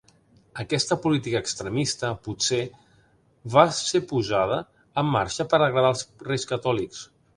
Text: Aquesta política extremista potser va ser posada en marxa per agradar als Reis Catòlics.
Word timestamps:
Aquesta 0.61 0.95
política 1.01 1.41
extremista 1.47 2.09
potser 2.29 2.61
va 3.57 3.67
ser 3.81 4.01
posada 4.13 4.57
en 5.03 5.13
marxa 5.17 5.47
per 5.53 5.61
agradar 5.67 5.93
als 5.95 6.05
Reis 6.31 6.49
Catòlics. 6.55 7.05